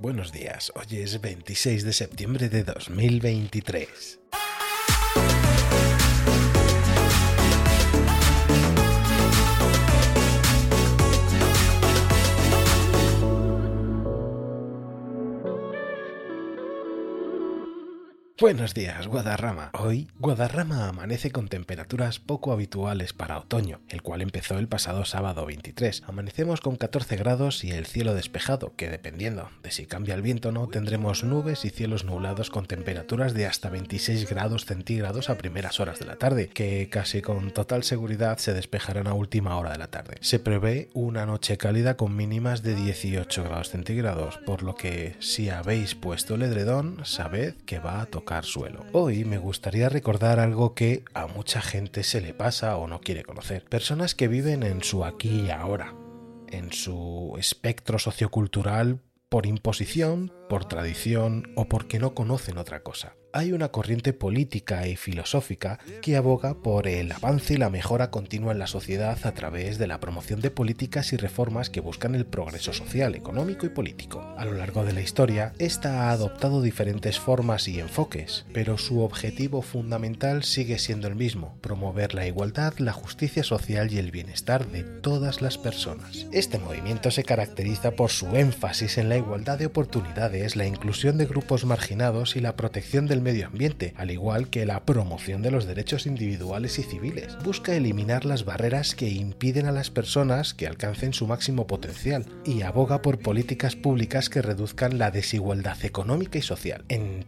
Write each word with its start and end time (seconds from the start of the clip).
Buenos 0.00 0.32
días, 0.32 0.72
hoy 0.74 0.98
es 0.98 1.20
26 1.20 1.84
de 1.84 1.92
septiembre 1.92 2.48
de 2.48 2.64
2023. 2.64 4.20
Buenos 18.36 18.74
días, 18.74 19.06
Guadarrama. 19.06 19.70
Hoy, 19.74 20.08
Guadarrama 20.18 20.88
amanece 20.88 21.30
con 21.30 21.46
temperaturas 21.46 22.18
poco 22.18 22.50
habituales 22.50 23.12
para 23.12 23.38
otoño, 23.38 23.80
el 23.88 24.02
cual 24.02 24.22
empezó 24.22 24.58
el 24.58 24.66
pasado 24.66 25.04
sábado 25.04 25.46
23. 25.46 26.02
Amanecemos 26.08 26.60
con 26.60 26.74
14 26.74 27.14
grados 27.14 27.62
y 27.62 27.70
el 27.70 27.86
cielo 27.86 28.12
despejado, 28.12 28.74
que 28.74 28.90
dependiendo 28.90 29.50
de 29.62 29.70
si 29.70 29.86
cambia 29.86 30.16
el 30.16 30.22
viento 30.22 30.48
o 30.48 30.52
no, 30.52 30.66
tendremos 30.66 31.22
nubes 31.22 31.64
y 31.64 31.70
cielos 31.70 32.02
nublados 32.02 32.50
con 32.50 32.66
temperaturas 32.66 33.34
de 33.34 33.46
hasta 33.46 33.70
26 33.70 34.28
grados 34.28 34.64
centígrados 34.64 35.30
a 35.30 35.38
primeras 35.38 35.78
horas 35.78 36.00
de 36.00 36.06
la 36.06 36.16
tarde, 36.16 36.48
que 36.48 36.88
casi 36.90 37.22
con 37.22 37.52
total 37.52 37.84
seguridad 37.84 38.38
se 38.38 38.52
despejarán 38.52 39.06
a 39.06 39.14
última 39.14 39.56
hora 39.56 39.70
de 39.70 39.78
la 39.78 39.92
tarde. 39.92 40.16
Se 40.22 40.40
prevé 40.40 40.90
una 40.92 41.24
noche 41.24 41.56
cálida 41.56 41.96
con 41.96 42.16
mínimas 42.16 42.64
de 42.64 42.74
18 42.74 43.44
grados 43.44 43.68
centígrados, 43.68 44.38
por 44.38 44.64
lo 44.64 44.74
que 44.74 45.14
si 45.20 45.50
habéis 45.50 45.94
puesto 45.94 46.34
el 46.34 46.42
edredón, 46.42 46.98
sabed 47.04 47.54
que 47.64 47.78
va 47.78 48.00
a 48.00 48.06
tocar 48.06 48.23
Hoy 48.92 49.24
me 49.24 49.38
gustaría 49.38 49.88
recordar 49.88 50.40
algo 50.40 50.74
que 50.74 51.04
a 51.14 51.26
mucha 51.26 51.60
gente 51.60 52.02
se 52.02 52.20
le 52.20 52.34
pasa 52.34 52.76
o 52.76 52.86
no 52.86 53.00
quiere 53.00 53.22
conocer. 53.22 53.64
Personas 53.64 54.14
que 54.14 54.28
viven 54.28 54.62
en 54.62 54.82
su 54.82 55.04
aquí 55.04 55.46
y 55.46 55.50
ahora, 55.50 55.94
en 56.48 56.72
su 56.72 57.34
espectro 57.38 57.98
sociocultural 57.98 59.00
por 59.28 59.46
imposición, 59.46 60.32
por 60.48 60.66
tradición 60.66 61.52
o 61.56 61.68
porque 61.68 61.98
no 61.98 62.14
conocen 62.14 62.58
otra 62.58 62.82
cosa 62.82 63.16
hay 63.34 63.52
una 63.52 63.70
corriente 63.70 64.12
política 64.12 64.86
y 64.86 64.94
filosófica 64.94 65.80
que 66.02 66.16
aboga 66.16 66.62
por 66.62 66.86
el 66.86 67.10
avance 67.10 67.54
y 67.54 67.56
la 67.56 67.68
mejora 67.68 68.12
continua 68.12 68.52
en 68.52 68.60
la 68.60 68.68
sociedad 68.68 69.18
a 69.24 69.32
través 69.32 69.76
de 69.76 69.88
la 69.88 69.98
promoción 69.98 70.40
de 70.40 70.52
políticas 70.52 71.12
y 71.12 71.16
reformas 71.16 71.68
que 71.68 71.80
buscan 71.80 72.14
el 72.14 72.26
progreso 72.26 72.72
social, 72.72 73.16
económico 73.16 73.66
y 73.66 73.70
político. 73.70 74.22
A 74.38 74.44
lo 74.44 74.52
largo 74.52 74.84
de 74.84 74.92
la 74.92 75.00
historia, 75.00 75.52
esta 75.58 76.02
ha 76.02 76.10
adoptado 76.12 76.62
diferentes 76.62 77.18
formas 77.18 77.66
y 77.66 77.80
enfoques, 77.80 78.46
pero 78.52 78.78
su 78.78 79.00
objetivo 79.00 79.62
fundamental 79.62 80.44
sigue 80.44 80.78
siendo 80.78 81.08
el 81.08 81.16
mismo, 81.16 81.58
promover 81.60 82.14
la 82.14 82.28
igualdad, 82.28 82.74
la 82.78 82.92
justicia 82.92 83.42
social 83.42 83.92
y 83.92 83.98
el 83.98 84.12
bienestar 84.12 84.68
de 84.68 84.84
todas 84.84 85.42
las 85.42 85.58
personas. 85.58 86.28
Este 86.30 86.60
movimiento 86.60 87.10
se 87.10 87.24
caracteriza 87.24 87.96
por 87.96 88.10
su 88.10 88.36
énfasis 88.36 88.96
en 88.96 89.08
la 89.08 89.16
igualdad 89.16 89.58
de 89.58 89.66
oportunidades, 89.66 90.33
la 90.56 90.66
inclusión 90.66 91.16
de 91.16 91.26
grupos 91.26 91.64
marginados 91.64 92.34
y 92.34 92.40
la 92.40 92.56
protección 92.56 93.06
del 93.06 93.22
medio 93.22 93.46
ambiente, 93.46 93.94
al 93.96 94.10
igual 94.10 94.48
que 94.48 94.66
la 94.66 94.84
promoción 94.84 95.42
de 95.42 95.52
los 95.52 95.64
derechos 95.64 96.06
individuales 96.06 96.78
y 96.78 96.82
civiles. 96.82 97.38
Busca 97.44 97.74
eliminar 97.74 98.24
las 98.24 98.44
barreras 98.44 98.94
que 98.94 99.08
impiden 99.08 99.66
a 99.66 99.72
las 99.72 99.90
personas 99.90 100.52
que 100.52 100.66
alcancen 100.66 101.12
su 101.12 101.26
máximo 101.26 101.66
potencial 101.66 102.26
y 102.44 102.62
aboga 102.62 103.00
por 103.00 103.20
políticas 103.20 103.76
públicas 103.76 104.28
que 104.28 104.42
reduzcan 104.42 104.98
la 104.98 105.10
desigualdad 105.12 105.84
económica 105.84 106.38
y 106.38 106.42
social. 106.42 106.84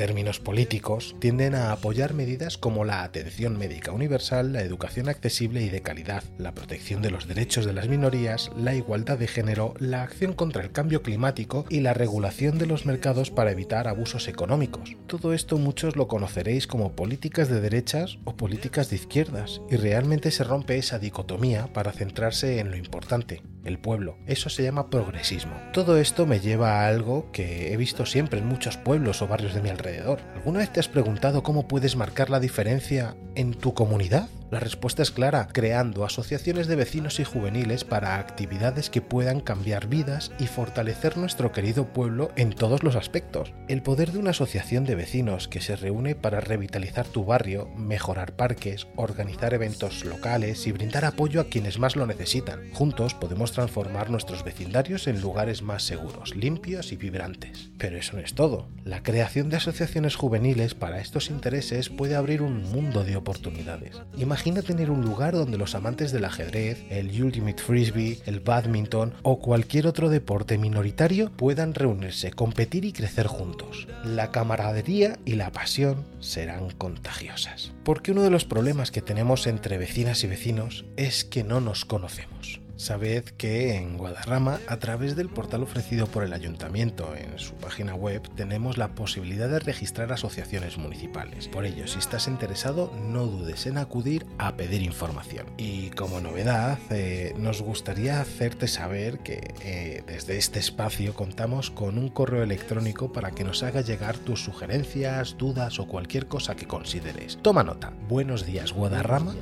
Términos 0.00 0.40
políticos, 0.40 1.14
tienden 1.18 1.54
a 1.54 1.72
apoyar 1.72 2.14
medidas 2.14 2.56
como 2.56 2.86
la 2.86 3.02
atención 3.02 3.58
médica 3.58 3.92
universal, 3.92 4.54
la 4.54 4.62
educación 4.62 5.10
accesible 5.10 5.60
y 5.60 5.68
de 5.68 5.82
calidad, 5.82 6.24
la 6.38 6.54
protección 6.54 7.02
de 7.02 7.10
los 7.10 7.28
derechos 7.28 7.66
de 7.66 7.74
las 7.74 7.86
minorías, 7.86 8.50
la 8.56 8.74
igualdad 8.74 9.18
de 9.18 9.26
género, 9.26 9.74
la 9.78 10.02
acción 10.02 10.32
contra 10.32 10.62
el 10.62 10.72
cambio 10.72 11.02
climático 11.02 11.66
y 11.68 11.80
la 11.80 11.92
regulación 11.92 12.56
de 12.56 12.64
los 12.64 12.86
mercados 12.86 13.30
para 13.30 13.50
evitar 13.50 13.88
abusos 13.88 14.26
económicos. 14.26 14.96
Todo 15.06 15.34
esto 15.34 15.58
mucho 15.58 15.90
lo 15.90 16.08
conoceréis 16.08 16.66
como 16.66 16.92
políticas 16.92 17.50
de 17.50 17.60
derechas 17.60 18.16
o 18.24 18.38
políticas 18.38 18.88
de 18.88 18.96
izquierdas, 18.96 19.60
y 19.70 19.76
realmente 19.76 20.30
se 20.30 20.44
rompe 20.44 20.78
esa 20.78 20.98
dicotomía 20.98 21.66
para 21.74 21.92
centrarse 21.92 22.58
en 22.58 22.70
lo 22.70 22.78
importante, 22.78 23.42
el 23.64 23.78
pueblo. 23.78 24.16
Eso 24.26 24.48
se 24.48 24.62
llama 24.62 24.90
progresismo. 24.90 25.54
Todo 25.72 25.96
esto 25.98 26.26
me 26.26 26.40
lleva 26.40 26.80
a 26.80 26.88
algo 26.88 27.30
que 27.32 27.72
he 27.72 27.76
visto 27.76 28.06
siempre 28.06 28.40
en 28.40 28.46
muchos 28.46 28.76
pueblos 28.76 29.22
o 29.22 29.28
barrios 29.28 29.54
de 29.54 29.62
mi 29.62 29.68
alrededor. 29.68 30.20
¿Alguna 30.34 30.60
vez 30.60 30.72
te 30.72 30.80
has 30.80 30.88
preguntado 30.88 31.42
cómo 31.42 31.68
puedes 31.68 31.96
marcar 31.96 32.30
la 32.30 32.40
diferencia 32.40 33.16
en 33.34 33.54
tu 33.54 33.74
comunidad? 33.74 34.28
La 34.50 34.58
respuesta 34.58 35.02
es 35.02 35.12
clara, 35.12 35.46
creando 35.52 36.04
asociaciones 36.04 36.66
de 36.66 36.74
vecinos 36.74 37.20
y 37.20 37.24
juveniles 37.24 37.84
para 37.84 38.18
actividades 38.18 38.90
que 38.90 39.00
puedan 39.00 39.38
cambiar 39.38 39.86
vidas 39.86 40.32
y 40.40 40.48
fortalecer 40.48 41.16
nuestro 41.16 41.52
querido 41.52 41.92
pueblo 41.92 42.32
en 42.34 42.52
todos 42.52 42.82
los 42.82 42.96
aspectos. 42.96 43.52
El 43.68 43.82
poder 43.82 44.10
de 44.10 44.18
una 44.18 44.30
asociación 44.30 44.84
de 44.84 44.96
vecinos 44.96 45.46
que 45.46 45.60
se 45.60 45.76
reúne 45.76 46.16
para 46.16 46.40
revitalizar 46.40 47.06
tu 47.06 47.24
barrio, 47.24 47.68
mejorar 47.76 48.34
parques, 48.34 48.88
organizar 48.96 49.54
eventos 49.54 50.04
locales 50.04 50.66
y 50.66 50.72
brindar 50.72 51.04
apoyo 51.04 51.40
a 51.40 51.44
quienes 51.44 51.78
más 51.78 51.94
lo 51.94 52.04
necesitan. 52.06 52.72
Juntos 52.72 53.14
podemos 53.14 53.52
transformar 53.52 54.10
nuestros 54.10 54.42
vecindarios 54.42 55.06
en 55.06 55.20
lugares 55.20 55.62
más 55.62 55.84
seguros, 55.84 56.34
limpios 56.34 56.90
y 56.90 56.96
vibrantes. 56.96 57.70
Pero 57.78 57.98
eso 57.98 58.16
no 58.16 58.22
es 58.22 58.34
todo. 58.34 58.68
La 58.82 59.04
creación 59.04 59.48
de 59.48 59.58
asociaciones 59.58 60.16
juveniles 60.16 60.74
para 60.74 61.00
estos 61.00 61.30
intereses 61.30 61.88
puede 61.88 62.16
abrir 62.16 62.42
un 62.42 62.64
mundo 62.64 63.04
de 63.04 63.14
oportunidades. 63.14 64.00
Tener 64.40 64.90
un 64.90 65.02
lugar 65.02 65.34
donde 65.34 65.58
los 65.58 65.74
amantes 65.74 66.12
del 66.12 66.24
ajedrez, 66.24 66.82
el 66.88 67.22
Ultimate 67.22 67.62
Frisbee, 67.62 68.20
el 68.24 68.40
badminton 68.40 69.12
o 69.22 69.38
cualquier 69.38 69.86
otro 69.86 70.08
deporte 70.08 70.56
minoritario 70.56 71.30
puedan 71.30 71.74
reunirse, 71.74 72.32
competir 72.32 72.86
y 72.86 72.92
crecer 72.92 73.26
juntos. 73.26 73.86
La 74.02 74.30
camaradería 74.30 75.18
y 75.26 75.34
la 75.34 75.52
pasión 75.52 76.06
serán 76.20 76.70
contagiosas. 76.70 77.72
Porque 77.84 78.12
uno 78.12 78.22
de 78.22 78.30
los 78.30 78.46
problemas 78.46 78.90
que 78.90 79.02
tenemos 79.02 79.46
entre 79.46 79.76
vecinas 79.76 80.24
y 80.24 80.28
vecinos 80.28 80.86
es 80.96 81.24
que 81.24 81.44
no 81.44 81.60
nos 81.60 81.84
conocemos. 81.84 82.59
Sabed 82.80 83.24
que 83.36 83.76
en 83.76 83.98
Guadarrama, 83.98 84.58
a 84.66 84.78
través 84.78 85.14
del 85.14 85.28
portal 85.28 85.62
ofrecido 85.62 86.06
por 86.06 86.24
el 86.24 86.32
ayuntamiento 86.32 87.14
en 87.14 87.38
su 87.38 87.52
página 87.52 87.94
web, 87.94 88.22
tenemos 88.36 88.78
la 88.78 88.94
posibilidad 88.94 89.50
de 89.50 89.58
registrar 89.58 90.10
asociaciones 90.12 90.78
municipales. 90.78 91.46
Por 91.46 91.66
ello, 91.66 91.86
si 91.86 91.98
estás 91.98 92.26
interesado, 92.26 92.90
no 92.98 93.26
dudes 93.26 93.66
en 93.66 93.76
acudir 93.76 94.24
a 94.38 94.56
pedir 94.56 94.80
información. 94.80 95.44
Y 95.58 95.90
como 95.90 96.22
novedad, 96.22 96.78
eh, 96.88 97.34
nos 97.36 97.60
gustaría 97.60 98.18
hacerte 98.18 98.66
saber 98.66 99.18
que 99.18 99.52
eh, 99.62 100.02
desde 100.06 100.38
este 100.38 100.58
espacio 100.58 101.12
contamos 101.12 101.70
con 101.70 101.98
un 101.98 102.08
correo 102.08 102.42
electrónico 102.42 103.12
para 103.12 103.32
que 103.32 103.44
nos 103.44 103.62
haga 103.62 103.82
llegar 103.82 104.16
tus 104.16 104.42
sugerencias, 104.42 105.36
dudas 105.36 105.78
o 105.80 105.86
cualquier 105.86 106.28
cosa 106.28 106.56
que 106.56 106.66
consideres. 106.66 107.38
Toma 107.42 107.62
nota. 107.62 107.92
Buenos 108.08 108.46
días, 108.46 108.72
Guadarrama, 108.72 109.34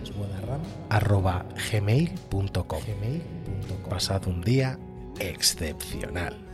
gmail.com. 1.71 2.81
Pasad 3.89 4.27
un 4.27 4.43
día 4.43 4.79
excepcional. 5.19 6.48